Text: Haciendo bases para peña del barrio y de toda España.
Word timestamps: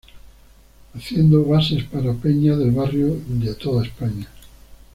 Haciendo 0.95 1.45
bases 1.45 1.83
para 1.83 2.11
peña 2.15 2.55
del 2.57 2.71
barrio 2.71 3.17
y 3.29 3.37
de 3.45 3.53
toda 3.53 3.83
España. 3.85 4.25